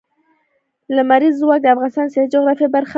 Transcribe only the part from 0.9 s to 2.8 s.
لمریز ځواک د افغانستان د سیاسي جغرافیه